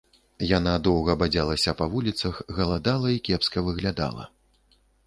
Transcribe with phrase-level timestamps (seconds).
[0.57, 4.31] Яна доўга бадзялася па вуліцах, галадала і кепска выглядала.